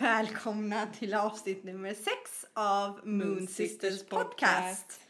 [0.00, 5.00] välkomna till avsnitt nummer sex av Moon Sisters podcast.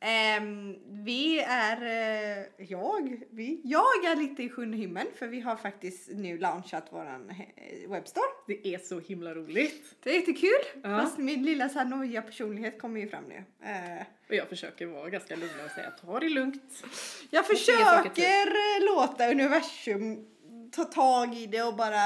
[0.00, 5.56] Ehm, vi är, eh, jag, vi, jag är lite i sjunde himmel för vi har
[5.56, 8.24] faktiskt nu launchat våran eh, webbstore.
[8.46, 9.84] Det är så himla roligt.
[10.02, 10.50] Det är jättekul,
[10.82, 11.00] Ja.
[11.00, 13.44] fast min lilla så här nojiga personlighet kommer ju fram nu.
[13.64, 16.84] Eh, Och jag försöker vara ganska lugn och säga ta det lugnt.
[17.30, 20.26] jag försöker låta universum
[20.72, 21.98] ta tag i det och bara,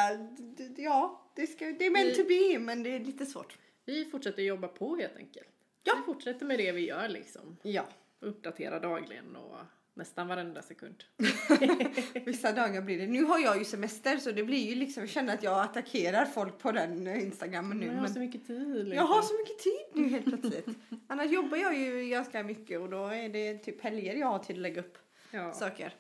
[0.77, 3.59] ja, det, ska, det är meant Vi- to be men det är lite svårt.
[3.85, 5.49] Vi fortsätter jobba på helt enkelt.
[5.83, 5.93] Ja.
[5.97, 7.57] Vi fortsätter med det vi gör liksom.
[7.63, 7.89] Ja.
[8.21, 9.57] Uppdatera dagligen och
[9.95, 11.05] nästan varenda sekund.
[12.25, 13.07] Vissa dagar blir det.
[13.07, 16.25] Nu har jag ju semester så det blir ju liksom, jag känner att jag attackerar
[16.25, 17.87] folk på den instagrammen nu.
[17.87, 18.93] Men jag har Men så mycket tid liksom.
[18.93, 20.67] jag har så mycket tid nu helt plötsligt.
[21.07, 24.57] Annars jobbar jag ju ganska mycket och då är det typ helger jag har till
[24.57, 24.99] att lägga upp
[25.31, 25.95] Ja, saker.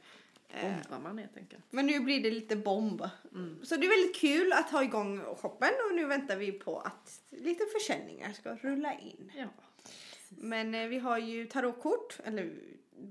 [0.54, 1.64] Eh, bombar man helt enkelt.
[1.70, 3.08] Men nu blir det lite bomb.
[3.34, 3.58] Mm.
[3.64, 7.20] Så det är väldigt kul att ha igång shoppen och nu väntar vi på att
[7.30, 9.32] lite försäljningar ska rulla in.
[9.36, 9.46] Ja.
[10.28, 12.52] Men eh, vi har ju tarotkort, eller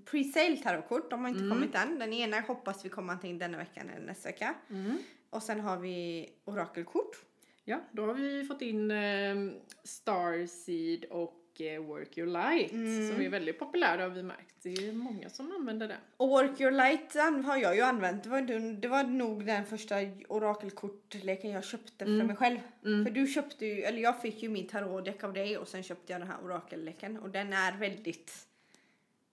[0.05, 1.49] pre-sale tarotkort, de har inte Mm.
[1.57, 1.99] kommit än.
[1.99, 4.55] Den ena hoppas vi kommer antingen denna veckan eller nästa vecka.
[4.69, 4.97] Mm.
[5.29, 7.25] Och sen har vi orakelkort.
[7.63, 9.35] Ja, då har vi fått in eh,
[9.83, 11.38] Starseed och
[11.87, 13.11] Work Your Light Mm.
[13.11, 14.55] som är väldigt populära har vi märkt.
[14.63, 15.97] Det är många som använder den.
[16.17, 17.15] Och Work Your Light
[17.45, 18.23] har jag ju använt.
[18.23, 18.41] Det var,
[18.81, 19.95] det var nog den första
[20.27, 22.27] orakelkortleken jag köpte för Mm.
[22.27, 22.59] mig själv.
[22.85, 23.05] Mm.
[23.05, 26.11] För du köpte ju, eller jag fick ju min tarotdäck av dig och sen köpte
[26.13, 27.17] jag den här orakelleken.
[27.19, 28.31] Och den är väldigt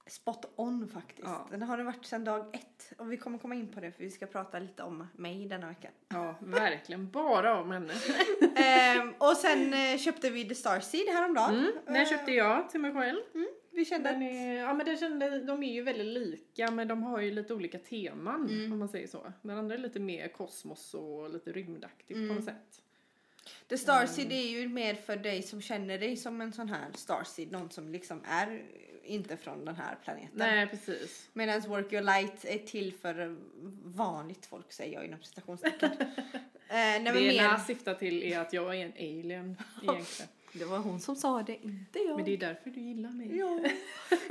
[0.06, 1.28] spot on faktiskt.
[1.28, 1.46] Ja.
[1.50, 2.92] Den har den varit sedan dag ett.
[2.98, 5.68] Och vi kommer komma in på det för vi ska prata lite om mig denna
[5.68, 5.88] vecka.
[6.08, 7.10] Ja, verkligen.
[7.10, 7.92] Bara om henne.
[8.56, 11.54] ehm, och sen eh, köpte vi The Starseed häromdagen.
[11.58, 13.20] Mm, den Eh, köpte jag till mig själv.
[13.70, 14.32] Vi kände Den att...
[14.32, 17.54] är, ja, men den kände, de är ju väldigt lika men de har ju lite
[17.54, 18.72] olika teman Mm.
[18.72, 19.32] om man säger så.
[19.42, 22.34] Den andra är lite mer kosmos och lite rymdaktigt på Mm.
[22.36, 22.82] något sätt.
[23.68, 27.52] The Starseed är ju mer för dig som känner dig som en sån här Starseed.
[27.52, 28.62] Någon som liksom är
[29.06, 30.30] inte från den här planeten.
[30.34, 31.28] Nej precis.
[31.32, 33.36] Medan Work Your Light är till för
[33.84, 35.90] vanligt folk säger jag inom citationstecken.
[36.00, 36.04] eh,
[36.68, 40.28] nej, det mer, ena syftar till är att jag är en alien egentligen.
[40.52, 42.16] det var hon som sa det, inte jag.
[42.16, 43.36] Men det är därför du gillar mig.
[43.38, 43.60] Ja.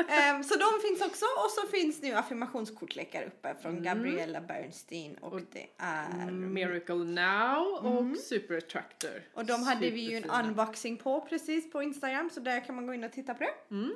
[0.10, 3.84] Ehm, så de finns också och så finns nu affirmationskortlekar uppe från Mm.
[3.84, 9.22] Gabriella Bernstein och, Och- det är Mm, Miracle Now och Super Attractor.
[9.34, 10.48] och de hade vi ju en Superfina.
[10.50, 13.76] unboxing på precis på Instagram så där kan man gå in och titta på det.
[13.76, 13.92] Mm.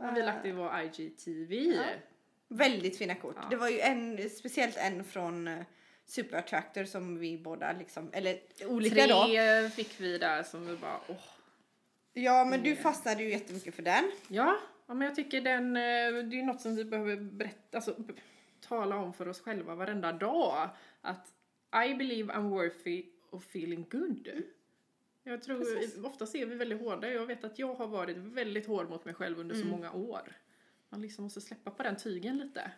[0.00, 1.54] Har vi lagt i vår IGTV.
[1.54, 1.82] Ja.
[2.48, 3.36] Väldigt fina kort.
[3.36, 3.46] Ja.
[3.50, 5.62] Det var ju en, speciellt en från uh,
[6.06, 9.24] Super Attractor som vi båda liksom, eller olika då.
[9.24, 11.16] Tre fick vi där som vi bara åh.
[12.12, 12.82] Ja men du Mm.
[12.82, 14.10] fastnade ju jättemycket för den.
[14.28, 14.56] Ja,
[14.86, 17.94] ja, men jag tycker den, eh, det är ju något som vi behöver berätta, alltså
[18.68, 20.68] tala om för oss själva varenda dag.
[21.00, 21.26] Att
[21.90, 24.28] I believe I'm worthy of feeling good.
[25.30, 26.04] Jag tror, Precis.
[26.04, 27.10] ofta ser vi väldigt hårda.
[27.10, 29.70] Jag vet att jag har varit väldigt hård mot mig själv under så Mm.
[29.72, 30.32] många år.
[30.88, 32.70] Man liksom måste släppa på den tygen lite,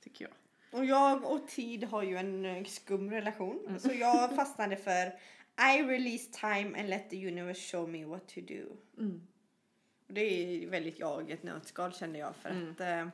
[0.00, 0.32] tycker jag.
[0.80, 3.64] Och jag och tid har ju en eh, skum relation.
[3.66, 3.78] Mm.
[3.78, 5.06] Så jag fastnade för
[5.76, 8.62] I release time and let the universe show me what to do.
[8.98, 9.26] Mm.
[10.06, 12.70] Och det är väldigt jag i ett nötskal kände jag för Mm.
[12.70, 13.08] att eh,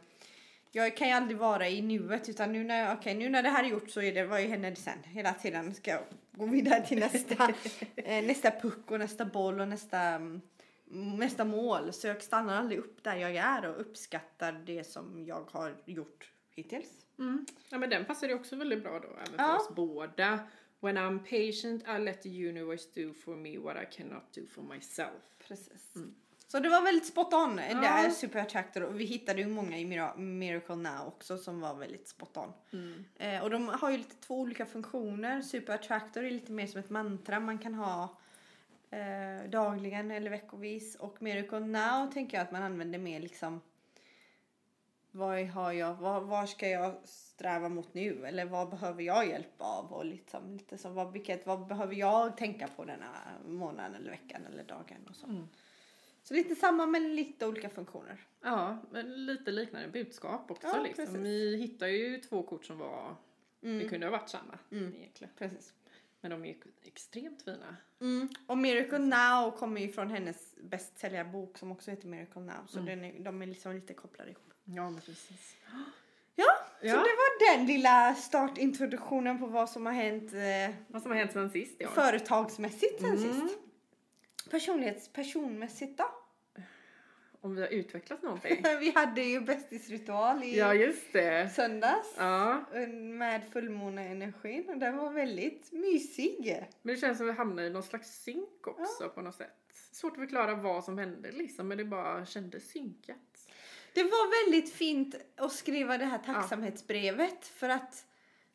[0.72, 3.64] jag kan ju aldrig vara i nuet utan nu när, okej, nu när det här
[3.64, 4.98] är gjort så är det, vad händer sen?
[5.04, 6.02] Hela tiden ska jag
[6.32, 7.54] gå vidare till nästa,
[7.96, 10.40] eh, nästa puck och nästa boll och nästa, mm,
[11.18, 11.92] nästa mål.
[11.92, 16.32] Så jag stannar aldrig upp där jag är och uppskattar det som jag har gjort
[16.50, 17.06] hittills.
[17.18, 17.46] Mm.
[17.70, 19.56] Ja men den passar ju också väldigt bra då, även för Ja.
[19.56, 20.38] oss båda.
[20.80, 24.62] When I'm patient I let the universe do for me what I cannot do for
[24.62, 25.22] myself.
[25.48, 25.94] Precis.
[26.48, 27.56] Så det var väldigt spot on.
[27.56, 27.68] Det.
[27.70, 27.84] Ja.
[27.84, 31.74] är Super Attractor och vi hittade ju många i Mira- Miracle Now också som var
[31.74, 32.52] väldigt spot on.
[32.72, 33.04] Mm.
[33.16, 35.42] Eh, och de har ju lite två olika funktioner.
[35.42, 38.18] Super Attractor är lite mer som ett mantra man kan ha
[38.90, 40.94] eh, dagligen eller veckovis.
[40.96, 43.60] Och Miracle Now tänker jag att man använder mer liksom
[45.10, 48.26] vad har jag, vad, var ska jag sträva mot nu?
[48.26, 49.92] Eller vad behöver jag hjälp av?
[49.92, 53.10] Och liksom, lite så, vad, vilket, vad behöver jag tänka på denna
[53.48, 55.06] månaden eller veckan eller dagen?
[55.08, 55.26] Och så.
[55.26, 55.48] Mm.
[56.28, 58.26] Så lite samma men lite olika funktioner.
[58.42, 61.04] Ja, men lite liknande budskap också Ja, liksom.
[61.04, 61.20] precis.
[61.20, 63.16] Vi hittade ju två kort som var,
[63.62, 63.78] Mm.
[63.78, 64.94] det kunde ha varit samma Mm.
[64.96, 65.32] egentligen.
[65.38, 65.72] Precis.
[66.20, 67.76] Men de är extremt fina.
[68.00, 68.28] Mm.
[68.46, 72.66] Och Miracle Now kommer ju från hennes bästsäljarbok som också heter Miracle Now.
[72.68, 72.86] Så Mm.
[73.00, 74.52] den är, de är liksom lite kopplade ihop.
[74.64, 75.56] Ja, men precis.
[76.34, 76.44] Ja,
[76.80, 81.18] så det var den lilla startintroduktionen på vad som har hänt eh, Vad som har
[81.18, 81.88] hänt sen sist ja.
[81.88, 83.18] företagsmässigt sen Mm.
[83.48, 83.58] sist.
[84.50, 86.04] Personlighets, personmässigt då?
[87.40, 88.62] Om vi har utvecklat någonting.
[88.80, 91.50] Vi hade ju bästisritual i ja, just det.
[91.54, 92.14] söndags.
[92.18, 92.64] Ja,
[93.18, 96.56] Med fullmåneenergin och den var väldigt mysig.
[96.82, 99.54] men det känns som att vi hamnar i någon slags synk också på något sätt.
[99.92, 103.16] Svårt att förklara vad som hände liksom, men det bara kändes synkat.
[103.94, 108.04] Det var väldigt fint att skriva det här tacksamhetsbrevet för att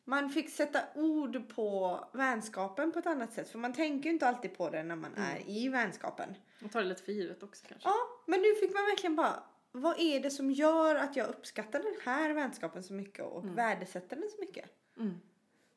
[0.04, 3.48] man fick sätta ord på vänskapen på ett annat sätt.
[3.48, 6.34] För man tänker ju inte alltid på det när man är i vänskapen.
[6.64, 7.88] Och tar det lite för givet också kanske.
[7.88, 7.94] Ja,
[8.26, 9.42] men nu fick man verkligen bara,
[9.72, 14.16] vad är det som gör att jag uppskattar den här vänskapen så mycket och värdesätter
[14.16, 14.64] den så mycket?
[14.98, 15.14] Mm.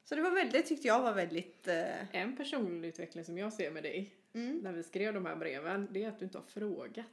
[0.03, 1.67] Så det var väldigt, det tyckte jag var väldigt...
[1.67, 4.57] Eh, En personlig utveckling som jag ser med dig Mm.
[4.57, 7.05] när vi skrev de här breven, det är att du inte har frågat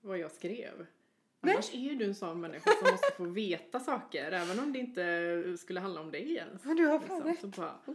[0.00, 0.86] vad jag skrev.
[1.40, 1.54] Nej.
[1.54, 4.78] Annars är ju du en sån människa som måste få veta saker, även om det
[4.78, 6.62] inte skulle handla om dig ens.
[6.64, 7.30] Ja, du har fan Liksom.
[7.30, 7.40] rätt.
[7.40, 7.78] Så bara,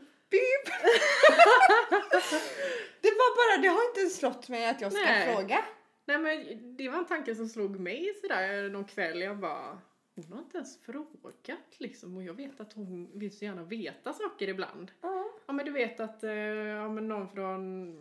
[3.01, 5.35] det var bara, det har inte slått mig att jag ska Nej.
[5.35, 5.65] fråga.
[6.05, 9.81] nej men det var en tanke som slog mig sådär någon kväll, jag bara
[10.15, 14.13] hon har inte ens frågat liksom och jag vet att hon vill så gärna veta
[14.13, 14.91] saker ibland.
[15.01, 15.25] Ja.
[15.47, 17.97] Ja men du vet att eh, ja, men någon från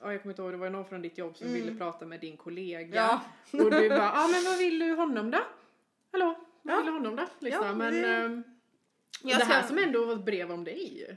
[0.00, 1.60] Ja, jag kommer inte ihåg, det var någon från ditt jobb som Mm.
[1.60, 2.94] ville prata med din kollega.
[2.96, 3.20] Ja.
[3.64, 5.38] Och du bara, ja men vad vill du honom då?
[6.12, 6.76] Hallå, vad Ja.
[6.76, 7.26] vill du honom då?
[7.38, 7.66] Liksom.
[7.66, 8.42] Ja, men det- ehm,
[9.22, 11.16] det här ska- som ändå var ett brev om dig.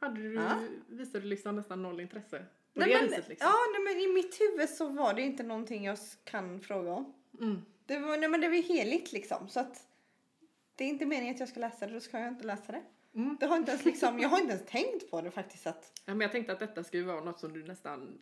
[0.00, 0.58] Hade du, Ja.
[0.86, 2.38] visade du liksom nästan noll intresse?
[2.74, 3.48] På Nej, det men, viset liksom.
[3.50, 7.14] Ja, nej, men i mitt huvud så var det inte någonting jag kan fråga om.
[7.40, 7.62] Mm.
[7.86, 9.48] Det var, nej, men det var heligt liksom.
[9.48, 9.86] Så att
[10.76, 12.82] det är inte meningen att jag ska läsa det, då ska jag inte läsa det.
[13.18, 13.36] Mm.
[13.40, 15.66] det har inte ens, liksom, jag har inte ens tänkt på det faktiskt.
[15.66, 18.18] Att, Ja, men jag tänkte att detta skulle vara något som du nästan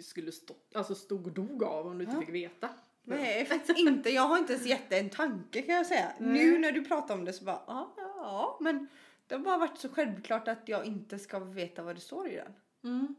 [0.00, 2.20] skulle stå, alltså stod och dog av om du inte Ja.
[2.20, 2.68] fick veta.
[3.02, 4.10] nej, faktiskt inte.
[4.10, 6.12] Jag har inte ens gett det en tanke kan jag säga.
[6.18, 6.32] Nej.
[6.44, 8.58] Nu när du pratar om det så bara, ja, ja, ja.
[8.60, 8.88] Men
[9.26, 12.36] det har bara varit så självklart att jag inte ska veta vad det står i
[12.36, 12.52] den.
[12.84, 13.14] Mm.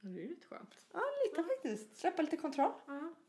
[0.00, 0.76] Det är ju lite skönt.
[0.92, 1.96] Ja, lite faktiskt.
[1.96, 2.72] Släppa lite kontroll.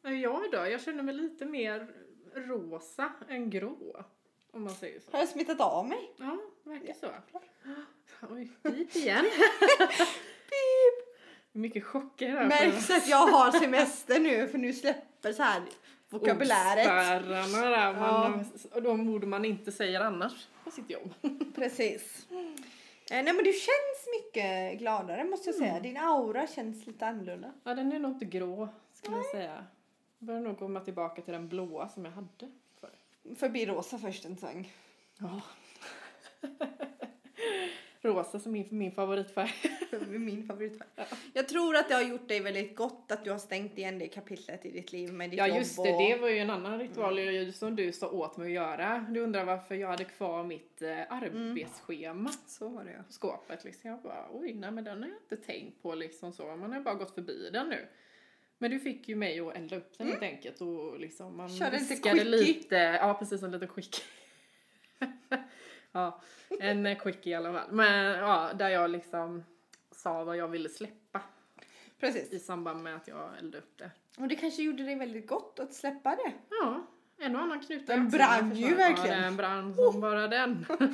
[0.02, 0.10] Ja.
[0.12, 0.58] Jag då?
[0.58, 1.88] Jag känner mig lite mer
[2.34, 4.06] rosa än grå.
[4.52, 5.12] Om man säger så.
[5.12, 6.14] Har jag smittat av mig?
[6.18, 7.08] Ja, verkar så.
[8.30, 9.26] Oj, pip igen.
[11.52, 12.48] Mycket chocker här.
[12.48, 15.62] Märks att jag har semester nu för nu släpper så här
[16.10, 16.88] vokabuläret.
[16.88, 17.94] Ordspärrarna där.
[17.94, 18.44] Ja.
[18.74, 21.14] Och de ord man inte säger annars på sitt jobb.
[21.56, 22.28] Precis.
[23.12, 25.80] Eh, nej men du känns mycket gladare måste jag säga.
[25.80, 27.54] Din aura känns lite annorlunda.
[27.64, 29.66] Ja, den är nog inte grå skulle jag säga.
[30.20, 32.90] Jag börjar nog komma tillbaka till den blåa som jag hade förr.
[33.36, 34.74] Förbi rosa först en sväng.
[35.18, 35.42] Ja.
[38.02, 39.52] Rosa som min, min favoritfärg.
[40.08, 40.88] Min favoritfärg.
[41.34, 44.08] Jag tror att det har gjort dig väldigt gott att du har stängt igen det
[44.08, 45.58] kapitlet i ditt liv med ditt Ja jobb.
[45.58, 46.02] just det, och...
[46.02, 49.06] det var ju en annan ritual som du sa åt mig att göra.
[49.10, 53.04] Du undrar varför jag hade kvar mitt eh, arbetsschema Så var det ja.
[53.04, 53.90] på skåpet liksom.
[53.90, 56.56] Jag bara oj nej men den har jag inte tänkt på liksom så.
[56.56, 57.88] Man har bara gått förbi den nu.
[58.58, 61.78] Men du fick ju mig att elda upp den helt enkelt och liksom man Körde
[61.80, 64.02] lite viskade lite, ja precis en liten quick.
[65.98, 66.22] ja,
[66.60, 67.72] en eh, quick i alla fall.
[67.72, 69.44] Men ja, där jag liksom
[69.92, 71.22] sa vad jag ville släppa
[72.00, 72.32] Precis.
[72.34, 73.92] i samband med att jag eldade upp det.
[74.18, 76.34] Och det kanske gjorde dig väldigt gott att släppa det.
[76.50, 76.88] Ja,
[77.20, 79.18] en och annan knut Den brann ju verkligen.
[79.18, 80.66] Ja, den brann som bara den.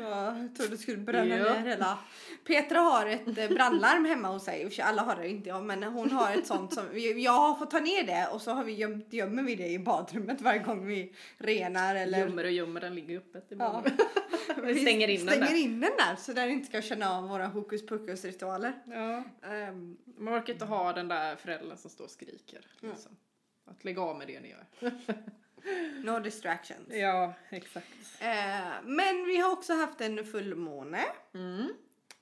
[0.00, 1.54] Ja, jag trodde du skulle bränna Ja.
[1.54, 1.98] ner hela.
[2.46, 4.80] Petra har ett eh, brandlarm hemma hos sig.
[4.82, 6.84] Alla har det inte jag, men hon har ett sånt som
[7.16, 9.78] jag har fått ta ner det och så har vi gömt, gömmer vi det i
[9.78, 13.84] badrummet varje gång vi renar eller Gömmer och gömmer, den ligger öppet i Ja.
[14.66, 15.56] Vi stänger in den stänger där.
[15.62, 18.72] in den där så den inte ska känna av våra hokus pokus ritualer.
[18.86, 19.24] Ja.
[19.48, 22.66] Ehm, Man orkar inte ha den där föräldern som står och skriker.
[22.80, 23.16] Liksom.
[23.64, 24.66] Att lägga av med det ni gör.
[26.04, 26.88] no distractions.
[26.90, 27.86] Ja, exakt.
[28.20, 31.04] Eh, men vi har också haft en fullmåne
[31.34, 31.68] Mm.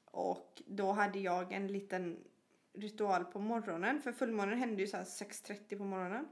[0.05, 2.17] och då hade jag en liten
[2.75, 4.03] ritual på morgonen.
[4.03, 6.29] För fullmånen hände ju så här 6.30 på morgonen.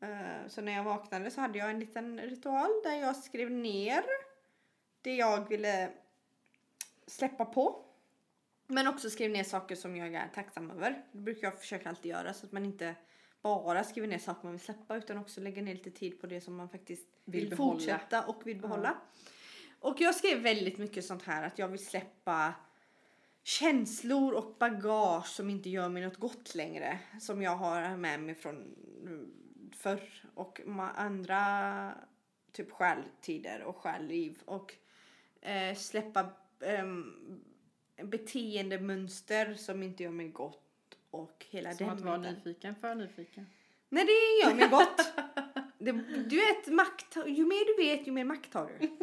[0.00, 4.02] Eh, så när jag vaknade så hade jag en liten ritual där jag skrev ner
[5.02, 5.90] det jag ville
[7.06, 7.84] släppa på.
[8.66, 11.04] Men också skrev ner saker som jag är tacksam över.
[11.12, 12.94] Det brukar jag försöka alltid göra så att man inte
[13.42, 16.40] bara skriver ner saker man vill släppa utan också lägger ner lite tid på det
[16.40, 18.96] som man faktiskt vill, Vill fortsätta och vill behålla.
[19.80, 22.54] Och jag skrev väldigt mycket sånt här att jag vill släppa
[23.42, 26.98] känslor och bagage som inte gör mig något gott längre.
[27.20, 29.32] Som jag har med mig från mm,
[29.76, 30.60] förr och
[30.96, 31.92] andra
[32.52, 34.42] typ själtider och själliv.
[34.44, 34.74] Och
[35.40, 36.26] eh, släppa
[36.82, 37.42] um,
[38.02, 40.64] beteendemönster som inte gör mig gott.
[41.10, 43.46] Och hela Som den att vara nyfiken, för nyfiken.
[43.88, 45.12] Nej det gör mig gott.
[45.80, 45.92] Det,
[46.28, 48.88] du vet makt, ju mer du vet ju mer makt har du.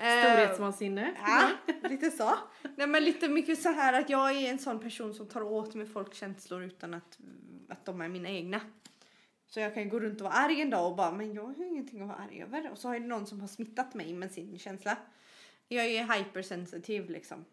[0.00, 1.14] Eh, Storhetsvansinne.
[1.22, 1.50] Ja,
[1.88, 2.34] lite så.
[2.76, 5.74] Nej men lite mycket så här att jag är en sån person som tar åt
[5.74, 7.18] mig folks känslor utan att,
[7.68, 8.60] att de är mina egna.
[9.48, 11.54] Så jag kan gå runt och vara arg en dag och bara, men jag har
[11.54, 12.70] ju ingenting att vara arg över.
[12.70, 14.96] Och så har det någon som har smittat mig med sin känsla.
[15.68, 17.44] Jag är hypersensitiv liksom.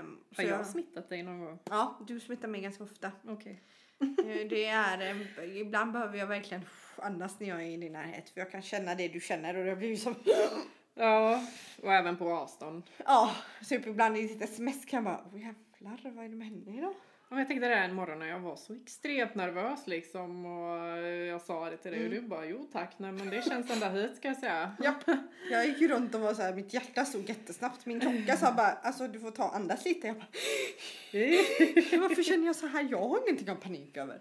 [0.00, 1.58] Um, Har jag smittat dig någon gång?
[1.64, 3.12] Ja, du smittar mig ganska ofta.
[3.28, 3.62] Okej.
[4.00, 5.00] Eh, Det är,
[5.40, 6.62] eh, ibland behöver jag verkligen
[6.96, 8.30] andas när jag är i din närhet.
[8.30, 10.14] För jag kan känna det du känner och det blir som,
[10.94, 11.46] Ja,
[11.82, 12.82] och även på avstånd.
[13.04, 13.34] ja,
[13.68, 15.40] typ ibland i ditt sms kan jag bara, åh
[15.78, 16.94] jävlar vad är det med henne idag?
[17.32, 20.98] Men Jag tänkte det här en morgon när jag var så extremt nervös liksom och
[21.06, 23.88] jag sa det till dig och du bara jo tack nej men det känns ända
[23.88, 24.72] hit ska jag säga.
[24.82, 24.94] Ja,
[25.50, 27.86] jag gick ju runt och var så här, mitt hjärta stod jättesnabbt.
[27.86, 30.06] Min klocka sa bara, alltså du får ta och andas lite.
[30.06, 30.26] Jag bara,
[32.08, 32.88] varför känner jag så här?
[32.90, 34.20] Jag har ingenting att panik över.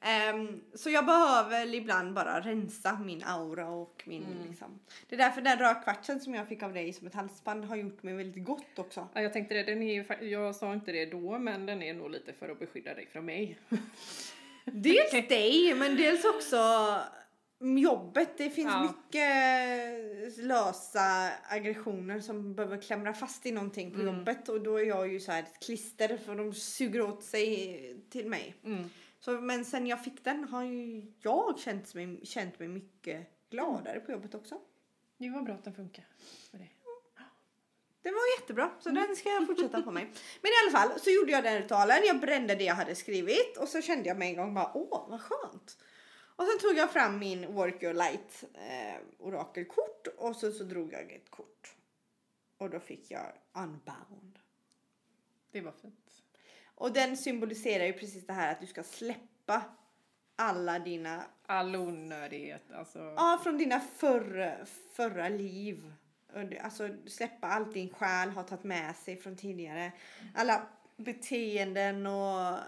[0.00, 4.78] Ehm, så jag behöver ibland bara rensa min aura och min liksom.
[5.08, 8.02] Det är därför den rödkvartsen som jag fick av dig som ett halsband har gjort
[8.02, 9.08] mig väldigt gott också.
[9.12, 11.94] Ja, jag tänkte det, den är ju, jag sa inte det då men den är
[11.94, 13.58] nog lite för att beskydda dig från mig.
[14.64, 16.56] Dels dig men dels också
[17.60, 18.38] jobbet.
[18.38, 18.82] Det finns Ja.
[18.82, 25.12] mycket lösa aggressioner som behöver klämra fast i någonting på jobbet och då är jag
[25.12, 28.54] ju så här ett klister för de suger åt sig till mig.
[28.64, 28.90] Mm.
[29.20, 34.00] Så, men sen jag fick den har ju jag känt mig, känt mig mycket gladare
[34.00, 34.60] på jobbet också.
[35.18, 36.04] Det var bra att den funkar
[36.50, 36.74] för dig.
[38.02, 40.04] Det var jättebra, så den ska jag fortsätta på mig.
[40.42, 43.56] Men i alla fall så gjorde jag den ritualen, jag brände det jag hade skrivit
[43.56, 45.78] och så kände jag mig en gång bara åh vad skönt.
[46.36, 50.92] Och sen tog jag fram min Work Your Light eh, orakelkort och så, så drog
[50.92, 51.74] jag ett kort.
[52.58, 54.38] Och då fick jag Unbound.
[55.52, 56.22] Det var fint.
[56.74, 59.62] Och den symboliserar ju precis det här att du ska släppa
[60.36, 62.98] alla dina All onödighet alltså.
[62.98, 65.92] Ja, från dina förra, förra liv.
[66.32, 69.92] Det- Alltså släppa allt din själ har tagit med sig från tidigare.
[70.34, 70.66] Alla
[70.96, 72.58] beteenden och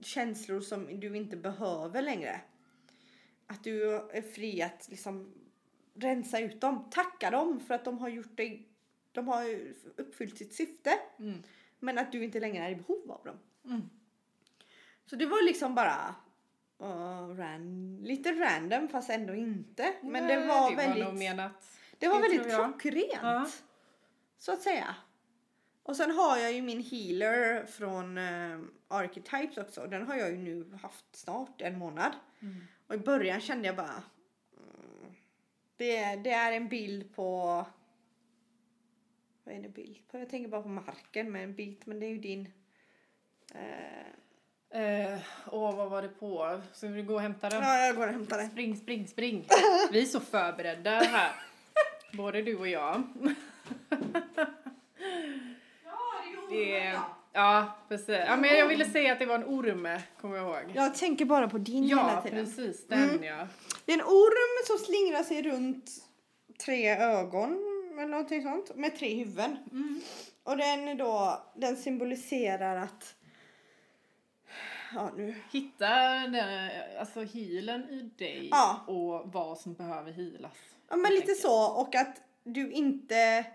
[0.00, 2.40] känslor som du inte behöver längre.
[3.46, 5.34] Att du är fri att liksom
[5.94, 6.90] rensa ut dem.
[6.90, 8.68] Tacka dem för att de har gjort dig,
[9.12, 9.44] de har
[9.96, 10.90] uppfyllt sitt syfte.
[11.18, 11.42] Mm.
[11.78, 13.38] Men att du inte längre är i behov av dem.
[13.64, 13.82] Mm.
[15.06, 16.14] Så det var liksom bara
[16.82, 19.94] uh, ran, lite random fast ändå inte.
[20.02, 21.50] Men det Nej, var det väldigt, Var.
[22.02, 23.20] Det var det väldigt klockrent.
[23.22, 23.50] Ja.
[24.38, 24.94] Så att säga.
[25.82, 29.86] Och sen har jag ju min healer från uh, Archetypes också.
[29.86, 32.12] Den har jag ju nu haft snart en månad.
[32.40, 32.66] Mm.
[32.86, 34.02] Och i början kände jag bara
[34.56, 35.14] mm,
[35.76, 37.66] det, det är en bild på
[39.44, 40.18] vad är det bild på?
[40.18, 42.52] Jag tänker bara på marken med en bit men det är ju din
[43.54, 44.12] eh,
[44.74, 46.60] Eh, åh, vad var det på?
[46.72, 47.62] Ska vi gå och hämta den?
[47.62, 48.50] Ja, jag går och hämtar den.
[48.50, 49.48] Spring, spring, spring.
[49.92, 51.32] Vi är så förberedda här.
[52.12, 53.02] Både du och jag.
[56.50, 57.00] Det är,
[57.32, 58.08] ja, precis.
[58.26, 59.88] Ja, men jag ville säga att det var en orm,
[60.20, 60.72] kommer jag ihåg.
[60.74, 62.44] Jag tänker bara på din hela Ja, tiden.
[62.44, 62.86] precis.
[62.86, 63.46] Den ja.
[63.84, 65.90] Det är en orm som slingrar sig runt
[66.64, 67.52] tre ögon
[67.98, 69.56] eller någonting sånt med tre huvuden.
[70.42, 73.14] Och den är då, den symboliserar att
[74.94, 75.34] Ja, nu.
[75.52, 75.88] Hitta
[76.28, 78.84] den, alltså healen i dig Ja.
[78.86, 80.56] och vad som behöver healas.
[80.92, 83.46] Ja, men lite så och att du inte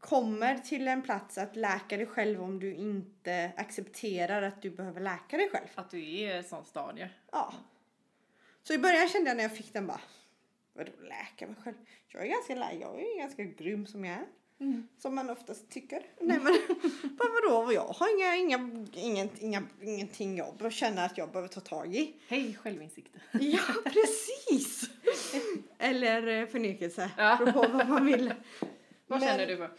[0.00, 5.00] kommer till en plats att läka dig själv om du inte accepterar att du behöver
[5.00, 5.66] läka dig själv.
[5.74, 7.10] Att du är i ett sånt stadie.
[7.32, 7.54] Ja.
[8.62, 10.00] Så i början kände jag när jag fick den bara,
[10.72, 11.76] vadå läka mig själv?
[12.08, 14.26] Jag är ganska, jag är ganska grym som jag är.
[14.60, 14.88] Mm.
[14.98, 16.02] Som man oftast tycker.
[16.20, 16.58] Nej men
[17.18, 17.72] bara vadå?
[17.72, 22.14] Jag har inga, inga, inget, inga, ingenting jag känner att jag behöver ta tag i.
[22.28, 23.12] Hej självinsikt.
[23.32, 24.87] Ja precis!
[25.78, 27.10] Eller eh, förnekelse.
[27.16, 27.38] Ja.
[27.54, 28.34] På vad man vill.
[29.06, 29.56] Vad Men- känner du?
[29.56, 29.70] För?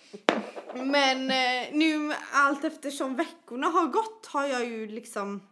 [0.85, 5.47] Men eh, nu allt eftersom veckorna har gått har jag ju liksom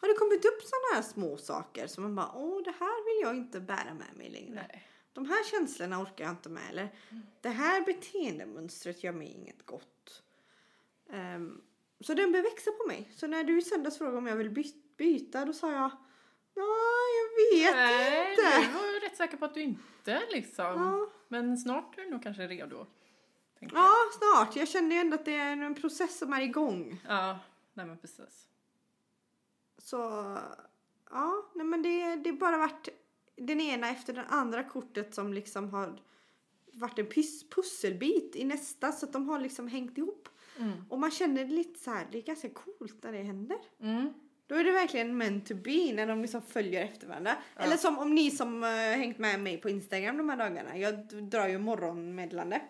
[0.00, 3.22] har det kommit upp sådana här små saker som man bara åh det här vill
[3.26, 4.54] jag inte bära med mig längre.
[4.68, 4.84] Nej.
[5.12, 6.88] De här känslorna orkar jag inte med eller
[7.40, 10.22] det här beteendemönstret gör mig inget gott.
[11.12, 11.60] Ehm,
[12.00, 13.08] så den började växa på mig.
[13.16, 15.90] Så när du i söndags frågade om jag vill by- byta då sa jag
[16.58, 18.66] nej jag vet Nej, inte.
[18.68, 20.64] du var rätt säker på att du inte liksom.
[20.64, 21.06] Ja.
[21.28, 22.86] Men snart är du nog kanske redo.
[23.60, 23.70] jag.
[23.74, 24.56] Ja snart.
[24.56, 27.00] Jag kände ju ändå att det är en process som är igång.
[27.08, 27.38] Ja,
[27.74, 28.48] nej men precis.
[29.78, 29.96] Så
[31.10, 32.88] ja, nej men det det bara varit
[33.36, 36.00] den ena efter den andra kortet som liksom har
[36.72, 40.28] varit en pys- pusselbit i nästa så att de har liksom hängt ihop.
[40.58, 40.72] Mm.
[40.90, 43.58] Och man känner lite så här, det är ganska coolt när det händer.
[43.80, 44.12] Mm.
[44.48, 47.36] Då är det verkligen meant to be när de liksom följer efter varandra.
[47.56, 47.62] Ja.
[47.62, 50.78] Eller som om ni som uh, hängt med mig på Instagram de här dagarna.
[50.78, 52.60] Jag drar ju morgonmeddelande.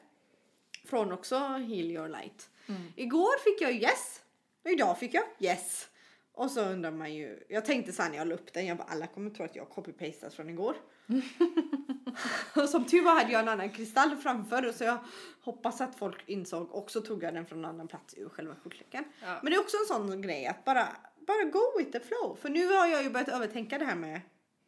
[0.85, 2.51] Från också Heal Your Light.
[2.67, 2.83] Mm.
[2.97, 4.23] Igår fick jag yes.
[4.65, 5.89] Och idag fick jag yes.
[6.33, 8.77] Och så undrar man ju, jag tänkte så här när jag la upp den, jag
[8.77, 10.77] bara alla kommer tro att jag copy-pastat från igår.
[12.57, 14.99] och som tur var hade jag en annan kristall framför så jag
[15.41, 18.55] hoppas att folk insåg och så tog jag den från en annan plats ur själva
[18.55, 19.05] kortleken.
[19.21, 19.39] Ja.
[19.43, 20.89] Men det är också en sån grej att bara,
[21.29, 22.37] bara go with the flow.
[22.37, 24.21] För nu har jag ju börjat övertänka det här med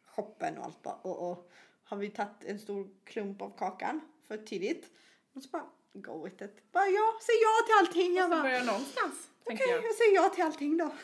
[0.05, 1.51] shoppen och allt och, och
[1.83, 4.91] har vi tagit en stor klump av kakan för tidigt.
[5.33, 6.71] Och så bara go with it.
[6.71, 8.15] Bara ja, säg ja till allting.
[8.15, 9.83] Jag bara, börja någonstans, Okej, tänker jag.
[9.83, 10.91] jag säger ja till allting då.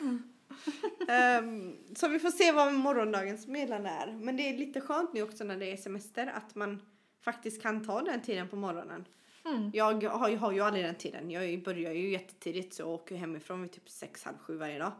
[1.08, 4.12] Ehm, så vi får se vad morgondagens meddelande är.
[4.12, 6.82] Men det är lite skönt nu också när det är semester att man
[7.24, 9.04] faktiskt kan ta den tiden på morgonen.
[9.44, 9.70] Mm.
[9.74, 11.30] Jag har, jag har ju aldrig den tiden.
[11.30, 14.92] Jag börjar ju jättetidigt så jag åker hemifrån vid typ sex, halv sju varje dag.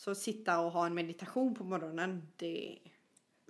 [0.00, 2.78] Så sitta och ha en meditation på morgonen, det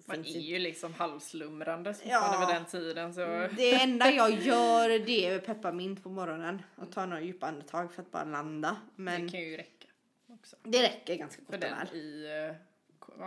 [0.07, 2.21] Man är ju liksom halvslumrande Ja.
[2.21, 3.21] fortfarande vid den tiden så...
[3.57, 8.03] Det enda jag gör det är pepparmint på morgonen och ta några djupa andetag för
[8.03, 8.77] att bara landa.
[8.97, 9.87] Men Det kan ju räcka
[10.29, 10.57] också.
[10.63, 11.97] det räcker ganska gott och väl.
[11.97, 12.27] i...
[12.51, 12.57] eh,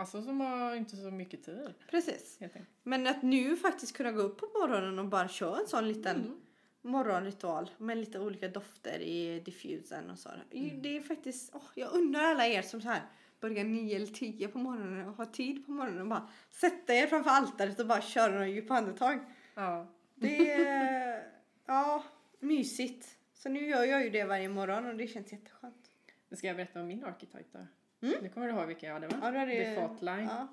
[0.00, 1.74] Alltså som har inte så mycket tid.
[1.90, 2.38] Precis.
[2.82, 6.16] Men att nu faktiskt kunna gå upp på morgonen och bara köra en sån liten
[6.16, 6.40] Mm.
[6.84, 10.28] Morgonritual med lite olika dofter i diffusen och så.
[10.50, 10.82] Mm.
[10.82, 13.02] Det är faktiskt, åh, jag undrar alla er som så här
[13.40, 17.06] börjar nio eller tio på morgonen och har tid på morgonen och bara sätta er
[17.06, 19.18] framför altaret och bara köra några djupa andetag.
[19.54, 19.86] Ja.
[20.14, 21.22] Det är,
[21.66, 22.04] ja,
[22.40, 23.18] mysigt.
[23.34, 25.90] Så nu gör jag ju det varje morgon och det känns jätteskönt.
[26.28, 27.58] Nu ska jag berätta om min archetype då.
[28.06, 28.18] Mm.
[28.22, 29.16] Nu kommer du ihåg vilken jag hade va?
[29.22, 30.24] Ja, då är det- The Faultline.
[30.30, 30.48] Ja.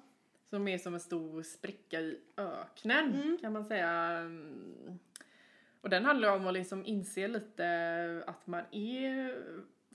[0.50, 3.38] Som är som en stor spricka i öknen Mm.
[3.42, 4.22] kan man säga.
[5.82, 5.84] Mm.
[5.84, 9.36] Och den handlar om att liksom inse lite att man är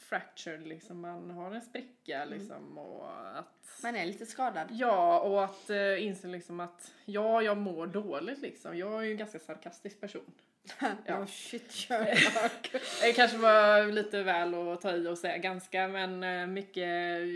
[0.00, 1.00] fractured, liksom.
[1.00, 2.38] man har en spricka Mm.
[2.38, 2.78] liksom.
[2.78, 4.68] Och att, Man är lite skadad.
[4.70, 8.78] ja, och att uh, inse liksom att ja, jag mår dåligt liksom.
[8.78, 10.32] Jag är ju en ganska sarkastisk person.
[11.06, 11.18] Ja.
[11.20, 12.70] Oh, shit, Sherlock.
[13.02, 17.28] Det kanske var lite väl att ta i och säga ganska, men eh, mycket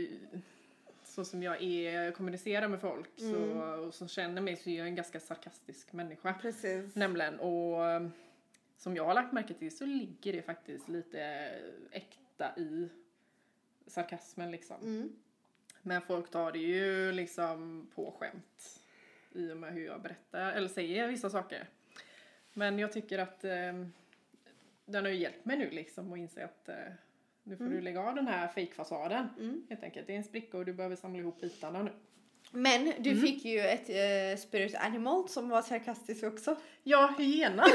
[1.04, 3.36] så som jag är, kommunicerar med folk så,
[3.86, 6.34] och som känner mig så är jag en ganska sarkastisk människa.
[6.40, 6.94] Precis.
[6.96, 8.08] Nämligen, och eh,
[8.80, 11.20] som jag har lagt märke till så ligger det faktiskt lite
[11.90, 12.88] äkta i
[13.86, 14.76] sarkasmen liksom.
[14.82, 15.12] Mm.
[15.82, 18.80] Men folk tar det ju liksom på skämt
[19.32, 21.68] i och med hur jag berättar eller säger vissa saker.
[22.52, 23.72] Men jag tycker att eh,
[24.84, 26.74] den har ju hjälpt mig nu liksom att inse att eh,
[27.42, 29.28] nu får du lägga av den här fejkfasaden.
[29.38, 29.66] Mm.
[29.68, 30.06] Helt enkelt.
[30.06, 31.92] Det är en spricka och du behöver samla ihop bitarna nu.
[32.52, 33.22] Men du Mm.
[33.22, 36.56] fick ju ett eh, spirit animal som var sarkastisk också.
[36.82, 37.64] Ja, hyena!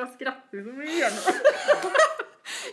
[0.00, 0.86] jag skrattar som en.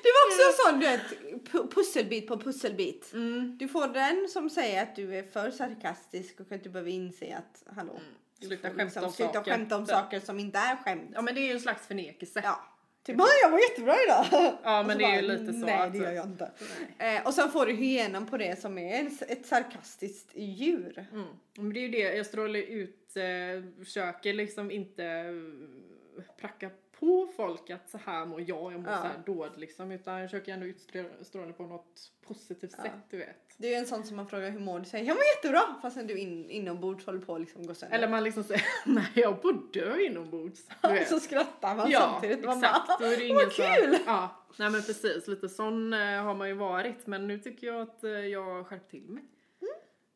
[0.04, 3.14] Det var också en sån du vet, pu- pusselbit på pusselbit.
[3.14, 3.58] Mm.
[3.60, 7.36] Du får den som säger att du är för sarkastisk och att du behöver inse
[7.38, 8.00] att hallå.
[8.40, 9.52] Du Sluta skämta om sluta saker.
[9.52, 11.12] skämta om saker som inte är skämt.
[11.14, 12.42] Ja men det är ju en slags förnekelse.
[12.44, 12.60] Ja.
[13.04, 14.26] Typ, "Ah, jag var jättebra idag.
[14.64, 16.52] Ja, men det är ju bara, lite så Nej att- det gör jag inte.
[16.98, 21.06] Eh, och sen får du hyenan på det som är ett sarkastiskt djur.
[21.12, 21.28] Mm.
[21.58, 27.28] Men det är ju det, jag strålar ut, eh, försöker liksom inte eh, pracka på
[27.36, 28.98] folk att så här mår jag, jag mår Ja.
[29.02, 29.92] så här dåligt liksom.
[29.92, 32.84] Utan jag försöker ändå utstråla på något positivt Ja.
[32.84, 33.36] sätt, du vet.
[33.58, 34.86] Det är ju en sån som man frågar hur mår du?
[34.86, 37.98] Säger jag mår jättebra fastän du in, inombords håller på att liksom gå sönder.
[37.98, 40.62] Eller man liksom säger, nej jag på att dö inombords.
[41.10, 42.46] Så skrattar man ja, samtidigt.
[42.46, 42.88] Man exakt.
[42.88, 43.98] bara, Då är det "Vad ingen så, kul!
[44.06, 45.28] Ja, nej men precis.
[45.28, 47.08] Lite sån eh, har man ju varit.
[47.08, 49.24] Men nu tycker jag att eh, jag har skärpt till mig.
[49.62, 49.74] Mm.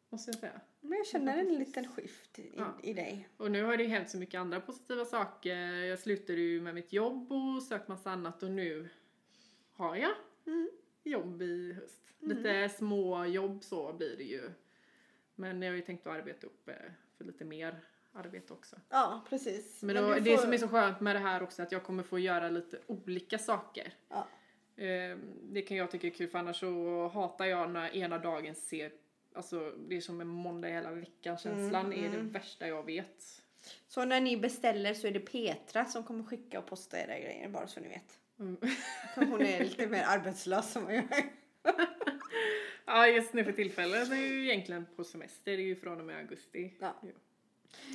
[0.10, 0.62] Måste jag säga.
[0.82, 2.78] Men jag känner en liten skift i, Ja.
[2.84, 3.28] i dig.
[3.38, 5.56] Och nu har det ju hänt så mycket andra positiva saker.
[5.84, 8.90] Jag slutade ju med mitt jobb och sökt massa annat och nu
[9.74, 10.12] har jag
[10.48, 10.70] Mm.
[11.04, 12.02] jobb i höst.
[12.20, 14.50] Lite små jobb så blir det ju.
[15.36, 16.76] Men jag har ju tänkt att arbeta upp eh,
[17.18, 17.80] för lite mer
[18.14, 18.76] arbete också.
[18.90, 19.82] Ja, precis.
[19.84, 21.72] Men, Men då, det får- som är så skönt med det här också är att
[21.72, 23.94] jag kommer få göra lite olika saker.
[24.10, 24.28] Ja.
[24.84, 28.56] Eh, Det kan jag tycka är kul för annars så hatar jag när ena dagen
[28.56, 28.92] ser,
[29.34, 32.32] alltså det är som en måndag hela veckan känslan Mm, är det mm.
[32.32, 33.44] värsta jag vet.
[33.88, 37.50] Så när ni beställer så är det Petra som kommer skicka och posta era grejer
[37.50, 38.20] bara så ni vet.
[38.40, 38.58] Mm.
[39.16, 41.24] Hon är lite mer arbetslös som jag är.
[42.86, 46.06] Ja, just nu för tillfället är ju egentligen på semester, det är ju från och
[46.06, 46.74] med augusti.
[46.80, 46.96] Ja.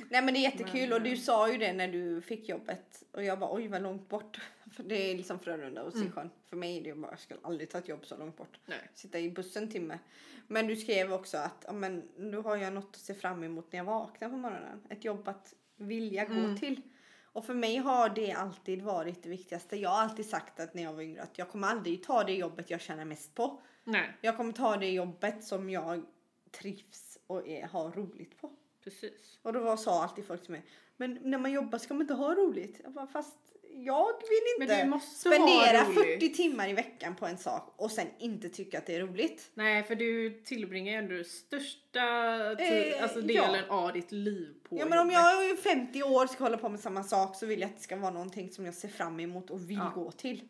[0.09, 3.03] Nej men det är jättekul Men, och du sa ju det när du fick jobbet
[3.11, 4.39] och jag bara oj vad långt bort.
[4.71, 6.07] För det är liksom Frölunda och Mm.
[6.07, 6.29] Sisjön.
[6.49, 8.59] För mig är det bara, jag skulle aldrig ta ett jobb så långt bort.
[8.65, 8.89] Nej.
[8.93, 9.99] Sitta i bussen en timme.
[10.47, 13.77] Men du skrev också att men, nu har jag något att se fram emot när
[13.79, 14.81] jag vaknar på morgonen.
[14.89, 16.57] Ett jobb att vilja gå Mm.
[16.57, 16.81] till.
[17.23, 19.75] Och för mig har det alltid varit det viktigaste.
[19.77, 22.33] Jag har alltid sagt att när jag var yngre att jag kommer aldrig ta det
[22.33, 23.61] jobbet jag tjänar mest på.
[23.83, 26.03] Nej, Jag kommer ta det jobbet som jag
[26.51, 28.51] trivs och är, har roligt på.
[28.91, 29.39] Precis.
[29.41, 30.63] Och då var, sa alltid folk till mig,
[30.97, 32.79] men när man jobbar ska man inte ha roligt.
[32.83, 33.35] Jag bara, fast
[33.79, 36.19] jag vill inte spendera vara roligt.
[36.21, 39.51] 40 timmar i veckan på en sak och sen inte tycka att det är roligt.
[39.53, 41.99] Nej, för du tillbringar ju ändå största
[42.63, 43.25] Eh, alltså ja.
[43.45, 45.13] delen av ditt liv på Ja men om jobbet.
[45.23, 47.81] jag är 50 år ska hålla på med samma sak så vill jag att det
[47.83, 49.91] ska vara någonting som jag ser fram emot och vill Ja.
[49.95, 50.41] gå till.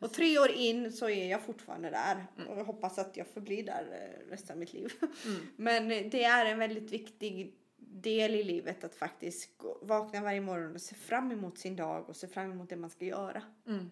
[0.00, 2.48] Och tre år in så är jag fortfarande där Mm.
[2.48, 4.92] och jag hoppas att jag förblir där eh, resten av mitt liv.
[5.26, 5.40] Mm.
[5.56, 7.54] Men det är en väldigt viktig
[8.02, 9.50] del i livet att faktiskt
[9.82, 12.90] vakna varje morgon och se fram emot sin dag och se fram emot det man
[12.90, 13.42] ska göra.
[13.66, 13.90] Mm.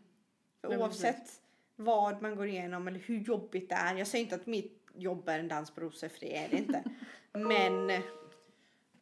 [0.61, 1.43] För oavsett
[1.77, 3.95] vad man går igenom eller hur jobbigt det är.
[3.97, 6.57] Jag säger inte att mitt jobb är en dans på rosor för det är det
[6.57, 6.85] inte.
[7.33, 7.87] Men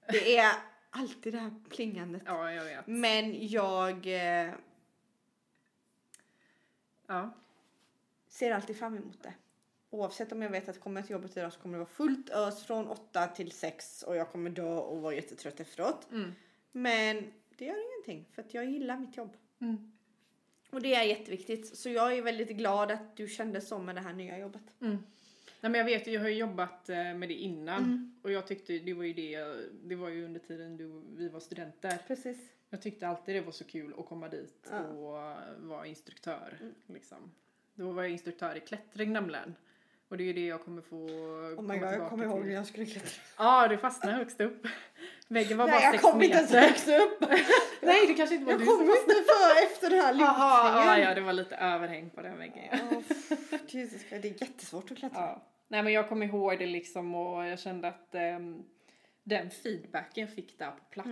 [0.08, 0.52] det är
[0.90, 2.22] alltid det här plingandet.
[2.26, 2.86] Ja, jag vet.
[2.86, 4.52] Men jag eh,
[7.06, 7.30] Ja.
[8.28, 9.34] ser alltid fram emot det.
[9.94, 12.30] Oavsett om jag vet att kommer jag till jobbet idag så kommer det vara fullt
[12.30, 16.08] ös från 8 till 6 och jag kommer dö och vara jättetrött efteråt.
[16.12, 16.32] Mm.
[16.72, 19.36] Men det gör ingenting för att jag gillar mitt jobb.
[19.60, 19.92] Mm.
[20.70, 21.76] Och det är jätteviktigt.
[21.78, 24.62] Så jag är väldigt glad att du kände så med det här nya jobbet.
[24.80, 24.96] Mm.
[25.60, 28.14] Nej, men jag vet ju, jag har ju jobbat eh, med det innan Mm.
[28.22, 29.44] och jag tyckte det var ju det,
[29.82, 31.98] det var ju under tiden du, vi var studenter.
[32.06, 32.38] Precis.
[32.70, 34.80] Jag tyckte alltid det var så kul att komma dit Ja.
[34.80, 35.36] och
[35.68, 36.58] vara instruktör.
[36.60, 36.74] Mm.
[36.86, 37.30] Liksom.
[37.74, 39.54] Då var jag instruktör i klättring nämligen.
[40.14, 42.54] Och det är ju det jag kommer få Oh komma god, jag kommer ihåg när
[42.54, 43.22] jag skulle klättra.
[43.38, 44.66] Ja, du fastnade högst upp.
[45.28, 46.68] Väggen var Nej, bara jag sex kom inte ens meter.
[46.68, 47.20] högst upp.
[47.82, 50.84] Nej, det kanske inte var Jag du kom som inte för efter den här Jaha,
[50.86, 51.14] ja, lyftningen.
[51.14, 52.78] det var lite överhäng på den väggen.
[52.92, 53.02] Åh,
[53.68, 55.20] Jesus, Christ, det är jättesvårt att klättra.
[55.20, 55.42] Ja.
[55.68, 58.62] Nej, men jag kommer ihåg det liksom och jag kände att ehm,
[59.24, 61.08] den feedbacken jag fick där på plats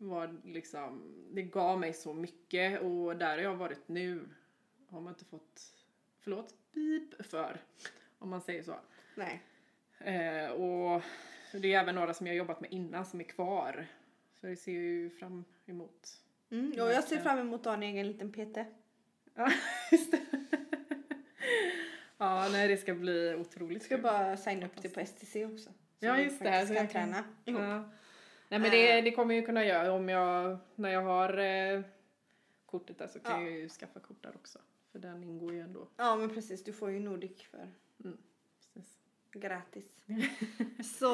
[0.00, 0.10] Mm.
[0.12, 1.02] var liksom,
[1.32, 4.28] det gav mig så mycket och där har jag varit nu
[4.90, 5.60] har man inte fått,
[6.24, 7.60] förlåt, pip för,
[8.24, 8.74] om man säger så.
[9.14, 9.42] Nej.
[9.98, 11.02] Eh, och
[11.52, 13.86] det är även några som jag jobbat med innan som är kvar.
[14.40, 16.08] Så det ser jag ju fram emot.
[16.50, 18.58] Mm, och jag ser fram emot att ha en egen liten PT.
[19.34, 19.50] Ja,
[19.92, 20.20] just det.
[22.18, 24.02] Ja, nej det ska bli otroligt Jag ska kul.
[24.02, 25.70] bara signa upp det på STC också.
[26.00, 27.60] Så Ja, vi just det, så jag kan- träna ihop.
[27.62, 27.90] Ja.
[28.48, 31.80] Nej men det, det kommer jag ju kunna göra om jag, när jag har eh,
[32.66, 33.50] kortet där så kan Ja.
[33.50, 34.58] jag ju skaffa kort där också.
[34.92, 35.88] För den ingår ju ändå.
[35.96, 37.68] Ja men precis, du får ju Nordic för
[38.02, 38.98] Precis.
[39.32, 39.96] gratis.
[40.98, 41.12] så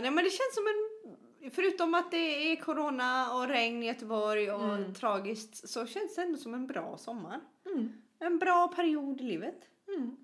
[0.00, 4.50] nej men det känns som en, förutom att det är corona och regn i Göteborg
[4.52, 4.94] och Mm.
[4.94, 7.40] tragiskt så känns det ändå som en bra sommar.
[7.66, 7.92] Mm.
[8.18, 9.68] En bra period i livet.
[9.88, 10.16] Mm.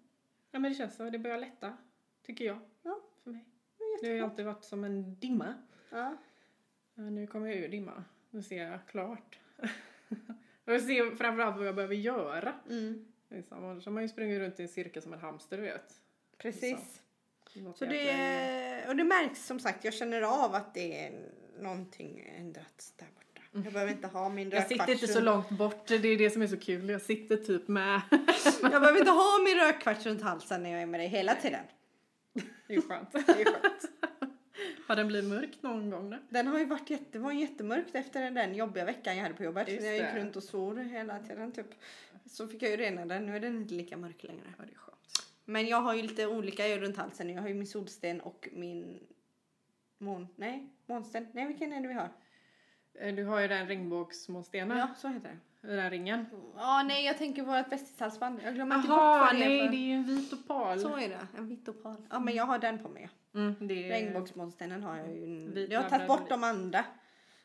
[0.50, 1.76] Ja men det känns så, det börjar lätta.
[2.26, 2.58] Tycker jag.
[2.82, 3.00] Ja.
[3.24, 3.44] För mig.
[4.00, 5.54] Det har ju alltid varit som en dimma.
[5.90, 6.16] Ja.
[6.94, 8.04] Nu kommer jag ur dimma.
[8.30, 9.38] Nu ser jag klart.
[10.64, 12.54] jag ser framförallt vad jag behöver göra.
[12.70, 13.12] Mm.
[13.32, 13.64] Liksom.
[13.64, 15.94] Annars har man ju sprungit runt i en cirkel som en hamster du vet.
[16.38, 17.00] Precis.
[17.54, 21.12] Något Så det, och det märks som sagt, jag känner av att det är
[21.58, 23.42] någonting ändrats där borta.
[23.64, 26.42] Jag behöver inte ha min Jag sitter inte så långt bort, det är det som
[26.42, 26.88] är så kul.
[26.88, 28.00] Jag sitter typ med.
[28.62, 31.64] Jag behöver inte ha min rödkvarts runt halsen när jag är med dig hela tiden.
[32.66, 33.12] Det är skönt.
[33.12, 33.90] Det är skönt.
[34.86, 36.18] Har den blivit mörk någon gång då?
[36.28, 39.68] Den har ju varit jätte, var jättemörkt efter den jobbiga veckan jag hade på jobbet.
[39.68, 40.18] Just jag gick det.
[40.20, 41.66] runt och svor hela tiden typ.
[42.32, 44.54] Så fick jag ju rena den, nu är den inte lika mörk längre.
[44.58, 44.98] Ja, det är skönt.
[45.44, 47.30] Men jag har ju lite olika runt halsen.
[47.30, 49.00] Jag har ju min solsten och min
[49.98, 50.28] mån...
[50.36, 51.26] Nej, månsten.
[51.32, 52.08] Nej, vilken är det vi har?
[52.94, 55.76] Eh, Du har ju den regnbågsmånstenen, Ja, så heter det.
[55.76, 56.26] den ringen.
[56.56, 58.40] Ja, nej, jag tänker vårt bästishalsband.
[58.44, 59.68] Jag glömmer inte bort vad det är nej för...
[59.70, 60.80] det är ju en vit opal.
[60.80, 61.96] Så är det, en vit opal.
[62.10, 63.08] Ja, men jag har den på mig.
[63.34, 63.88] Mm, det är...
[63.88, 65.50] Regnbågsmånstenen har jag ju.
[65.50, 66.84] Vit Jag har tagit bort de andra.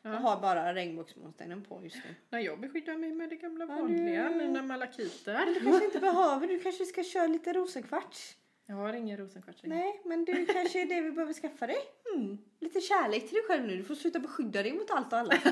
[0.08, 0.14] Ja.
[0.14, 2.14] Jag har bara regnbågsmånstenen på just nu.
[2.30, 5.46] Nej, jag beskyddar mig med det gamla Ja, du- vanliga, mina malakiter.
[5.46, 8.36] Du kanske inte behöver, du kanske ska köra lite rosenkvarts.
[8.66, 9.70] Jag har ingen rosenkvartsring.
[9.72, 11.76] Nej, men det kanske är det vi behöver skaffa dig.
[12.14, 12.38] Mm.
[12.60, 13.76] Lite kärlek till dig själv nu.
[13.76, 15.34] Du får sluta beskydda dig mot allt och alla.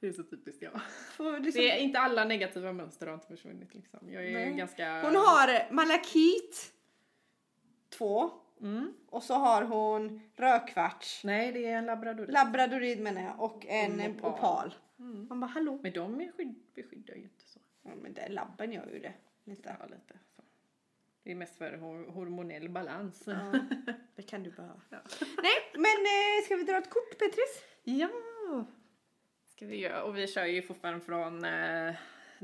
[0.00, 0.72] Det är så typiskt jag.
[1.42, 1.62] Liksom...
[1.62, 4.00] Det är inte alla negativa mönster har inte försvunnit liksom.
[4.12, 4.52] Jag är Nej.
[4.54, 5.02] ganska...
[5.02, 6.72] Hon har malakit,
[7.90, 8.30] två.
[8.62, 8.94] Mm.
[9.08, 12.32] Och så har hon rödkvarts, Nej, det är en labradorit.
[12.32, 14.30] labradorid menar jag, och en opal.
[14.32, 14.34] opal.
[14.34, 14.74] opal.
[15.28, 15.78] Man bara hallå.
[15.82, 17.60] Men de är skydd, beskyddar ju inte så.
[17.82, 19.12] Ja, men det, labben gör ju det.
[19.44, 19.76] Lite.
[19.80, 20.42] Ja, lite så.
[21.22, 23.22] Det är mest för hor- hormonell balans.
[23.26, 23.52] Ja,
[24.16, 24.80] det kan du behöva.
[24.90, 24.98] Ja.
[25.20, 27.62] Nej, men eh, ska vi dra ett kort Petris?
[27.82, 28.08] Ja!
[29.56, 30.02] Ska vi göra.
[30.04, 31.94] Och vi kör ju fortfarande från eh,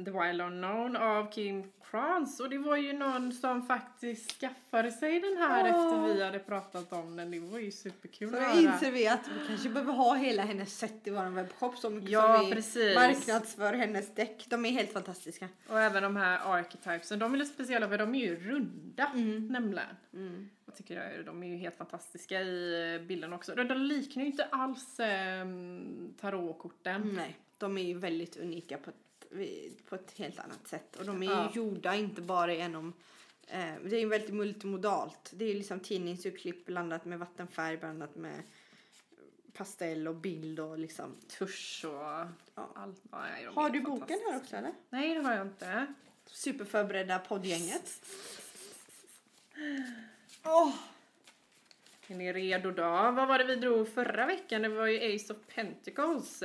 [0.04, 2.40] The Wild Unknown av Kim Krans.
[2.40, 5.68] Och det var ju någon som faktiskt skaffade sig den här Åh.
[5.68, 7.30] efter vi hade pratat om den.
[7.30, 8.60] Det var ju superkul Så att höra.
[8.60, 12.10] inser vi att vi kanske behöver ha hela hennes set i vår webbshop så mycket
[12.10, 14.46] Ja, som vi marknadsför hennes däck.
[14.48, 15.48] De är helt fantastiska.
[15.68, 17.18] Och även de här archetypesen.
[17.18, 19.10] De är lite speciella för de är ju runda
[19.48, 19.96] nämligen.
[20.12, 20.50] Mm.
[20.66, 23.54] Jag tycker jag, de är ju helt fantastiska i bilden också.
[23.54, 25.46] De, de liknar ju inte alls eh,
[26.20, 27.12] tarotkorten.
[27.16, 27.36] Nej.
[27.58, 28.96] de är ju väldigt unika på ett,
[29.88, 30.96] på ett helt annat sätt.
[30.96, 31.52] Och de är ju Ja.
[31.54, 32.92] gjorda inte bara genom
[33.46, 35.30] eh, det är ju väldigt multimodalt.
[35.34, 38.42] Det är ju liksom tidningsurklipp blandat med vattenfärg blandat med
[39.52, 41.16] pastell och bild och liksom.
[41.38, 42.28] Tusch och Ja.
[42.54, 43.02] allt.
[43.10, 43.18] Ja,
[43.54, 44.72] Har du boken här också eller?
[44.90, 45.86] Nej, det har jag inte.
[46.26, 48.02] Superförberedda poddgänget.
[50.44, 50.74] Åh!
[52.10, 52.82] Är ni redo då?
[52.90, 54.62] Vad var det vi drog förra veckan?
[54.62, 56.42] Det var ju Ace of Pentacles.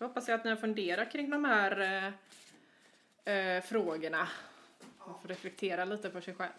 [0.00, 1.80] Så hoppas jag att ni har funderat kring de här
[3.26, 4.28] eh, eh, frågorna.
[5.22, 6.50] Får reflektera lite på sig själv.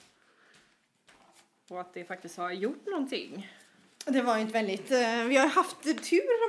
[1.67, 3.51] Och att det faktiskt har gjort någonting.
[4.05, 5.95] Det var ju ett väldigt, eh, vi har haft tur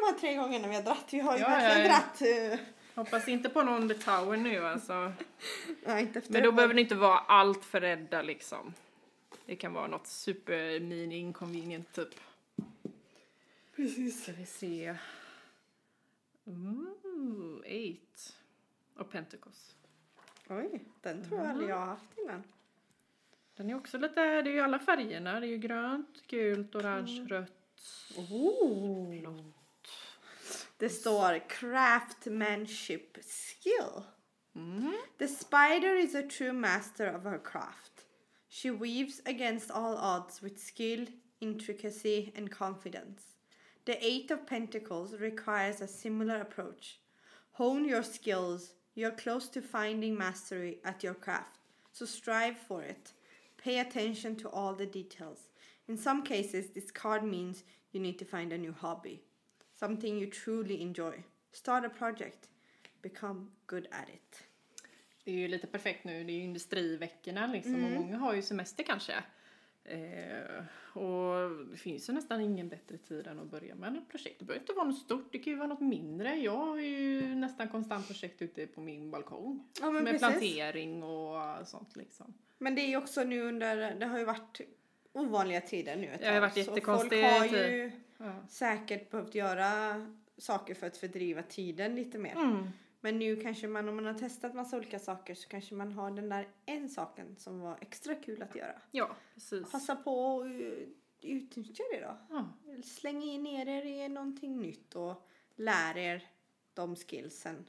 [0.00, 1.04] de här tre gångerna vi har dratt.
[1.10, 2.52] Vi har ju Ja, verkligen ja, dratt.
[2.52, 2.58] eh,
[2.94, 5.12] Hoppas inte på någon The Tower nu alltså.
[5.84, 6.56] Ja, inte efter Men då det.
[6.56, 8.74] behöver ni inte vara allt för rädda liksom.
[9.46, 12.08] Det kan vara något super mini inconvenient typ.
[13.76, 14.22] Precis.
[14.22, 14.94] Ska vi se.
[16.44, 18.36] Ooh, eight.
[18.94, 19.76] Och Pentacles.
[20.48, 22.42] Oj, den tror jag aldrig jag har haft innan.
[23.56, 25.40] Den är också lite, det är ju alla färgerna.
[25.40, 27.52] Det är ju grönt, gult, orange, rött.
[28.16, 29.08] Oh.
[29.08, 29.88] blått.
[30.76, 34.02] Det står craftsmanship skill.
[34.54, 34.92] Mm.
[35.18, 38.06] The spider is a true master of her craft.
[38.48, 41.06] She weaves against all odds with skill,
[41.40, 43.31] intricacy, and confidence.
[43.84, 46.98] The Eight of Pentacles requires a similar approach.
[47.52, 48.74] Hone your skills.
[48.94, 51.58] You're close to finding mastery at your craft,
[51.92, 53.12] so strive for it.
[53.56, 55.48] Pay attention to all the details.
[55.88, 59.20] In some cases, this card means you need to find a new hobby,
[59.80, 61.24] something you truly enjoy.
[61.52, 62.48] Start a project.
[63.02, 64.42] Become good at it.
[65.24, 67.84] Det är ju lite perfekt nu, det är ju industriveckorna liksom Mm.
[67.84, 69.24] och många har ju semester kanske.
[69.84, 70.64] Eh,
[71.02, 74.38] och det finns ju nästan ingen bättre tid än att börja med ett projekt.
[74.38, 76.34] Det behöver inte vara något stort, det kan ju vara något mindre.
[76.36, 79.68] Jag har ju nästan konstant projekt ute på min balkong.
[79.80, 80.20] Ja, med precis.
[80.20, 82.34] plantering och sånt liksom.
[82.58, 84.60] Men det är ju också nu under, det har ju varit
[85.12, 88.32] ovanliga tider nu ett Det har tag, varit så jättekonstiga Folk har ju Ja.
[88.48, 89.70] säkert behövt göra
[90.38, 92.32] saker för att fördriva tiden lite mer.
[92.36, 92.68] Mm.
[93.04, 96.10] Men nu kanske man, om man har testat massa olika saker så kanske man har
[96.10, 98.80] den där en saken som var extra kul att göra.
[98.90, 99.70] Ja, precis.
[99.72, 100.46] Passa på och
[101.20, 102.16] utnyttja det då.
[102.30, 102.48] Ja.
[102.84, 106.28] Släng in er er i någonting nytt och lär er
[106.74, 107.68] de skillsen.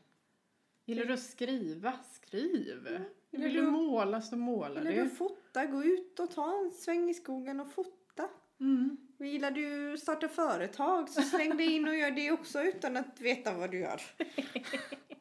[0.86, 1.94] Gillar du att skriva?
[2.14, 2.88] Skriv!
[3.32, 5.04] Gillar Vill du du- måla så målar Eller du.
[5.04, 8.30] du fota, gå ut och ta en sväng i skogen och fota.
[8.60, 8.98] Mm.
[9.18, 13.58] Gillar du starta företag så släng dig in och gör det också utan att veta
[13.58, 14.02] vad du gör.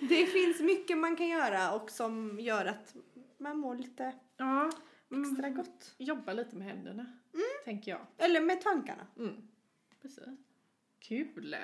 [0.00, 2.94] det finns mycket man kan göra och som gör att
[3.38, 4.70] man mår lite Ja,
[5.10, 5.32] mm.
[5.32, 5.94] extra gott.
[5.98, 7.06] jobba lite med händerna,
[7.64, 8.00] tänker jag.
[8.18, 9.06] Eller med tankarna.
[9.18, 9.34] Mm.
[10.02, 10.24] Precis.
[11.00, 11.56] Kul!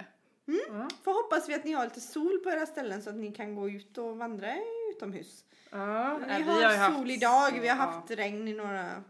[0.49, 0.61] Mm.
[0.69, 0.89] Ja.
[1.03, 3.55] Får hoppas vi att ni har lite sol på era ställen så att ni kan
[3.55, 4.55] gå ut och vandra
[4.97, 5.45] utomhus.
[5.71, 9.05] Ja, Vi nej, har, ju haft- sol idag, vi har ja, haft regn i några...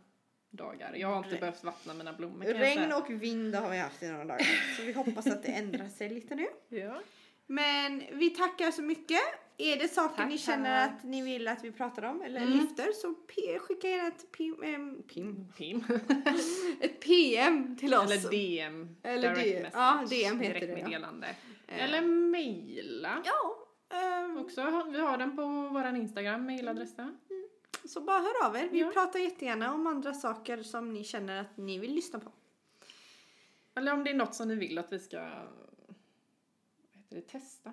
[0.50, 0.94] dagar.
[0.94, 1.40] Jag har inte Regn.
[1.40, 4.46] behövt vattna mina blommor Regn och vind har vi haft i några dagar.
[4.76, 6.46] Så vi hoppas att det ändrar sig lite nu.
[6.68, 7.00] Ja.
[7.46, 9.20] Men vi tackar så mycket.
[9.58, 12.58] Är det saker Tack, ni känner att ni vill att vi pratar om eller Mm.
[12.58, 13.14] lyfter så
[13.60, 15.84] skicka gärna ett pim, em, pim, Pim.
[16.80, 18.10] ett PM till oss.
[18.10, 18.96] Eller DM.
[19.02, 19.62] Eller direct DM.
[19.62, 20.66] message, Ja, DM heter det, ja.
[20.66, 21.26] direktmeddelande.
[21.66, 23.22] Eh, Eller mejla.
[23.24, 23.56] Ja,
[23.98, 27.16] ehm, Också, vi har den på vår Instagram, mejladressen.
[27.84, 28.68] så bara hör av er.
[28.72, 28.90] Vi Ja.
[28.90, 32.32] pratar jättegärna om andra saker som ni känner att ni vill lyssna på.
[33.74, 35.30] Eller om det är något som ni vill att vi ska
[37.06, 37.72] heter det, testa.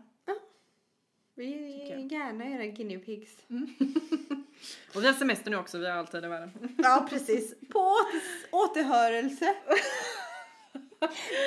[1.36, 3.38] Vi Tycker är gärna era guinea pigs.
[4.96, 6.76] Och vi har semester nu också, vi har alltid i världen.
[6.78, 7.56] Ja, precis.
[7.70, 9.56] På åter, återhörelse.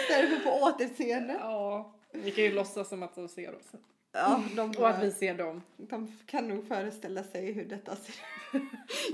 [0.03, 1.33] Istället för på återseende.
[1.41, 1.95] Ja.
[2.13, 3.73] Vi kan ju låtsas som att de ser oss.
[4.13, 5.63] Ja, de, Och att vi ser dem.
[5.77, 8.15] de kan nog föreställa sig hur detta ser
[8.53, 8.63] ut.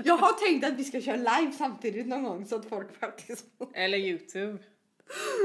[0.03, 3.45] Jag har tänkt att vi ska köra live samtidigt någon gång så att folk faktiskt...
[3.73, 4.57] Eller Youtube.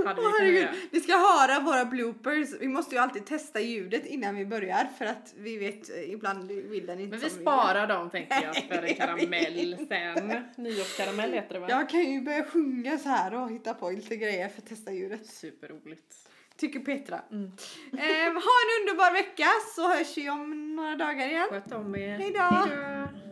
[0.04, 0.68] Hade vi herregud.
[0.90, 2.48] Vi ska höra våra bloopers.
[2.60, 6.50] Vi måste ju alltid testa ljudet innan vi börjar för att vi vet eh, ibland
[6.50, 10.44] vill den inte Men vi sparar dem tänker jag för en karamell sen.
[10.56, 11.66] Nyårskaramell heter det va?
[11.68, 14.92] Jag kan ju börja sjunga så här och hitta på lite grejer för att testa
[14.92, 15.26] ljudet.
[15.26, 16.28] Superroligt.
[16.56, 17.20] Tycker Petra.
[17.30, 17.52] Mm.
[17.92, 21.46] Eh, ha en underbar vecka så hörs vi om några dagar igen.
[21.50, 22.18] Sköt om er.
[22.18, 22.40] Hej då.
[22.40, 23.27] Hej då.